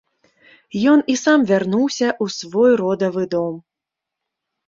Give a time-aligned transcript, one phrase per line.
[0.93, 3.55] Ён і сам вярнуўся ў свой родавы дом.